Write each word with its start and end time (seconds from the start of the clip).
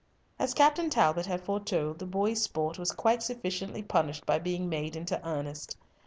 As 0.39 0.55
Captain 0.55 0.89
Talbot 0.89 1.27
had 1.27 1.41
foretold, 1.43 1.99
the 1.99 2.07
boys' 2.07 2.41
sport 2.41 2.79
was 2.79 2.91
quite 2.91 3.21
sufficiently 3.21 3.83
punished 3.83 4.25
by 4.25 4.39
being 4.39 4.67
made 4.67 4.95
into 4.95 5.21
earnest. 5.23 5.77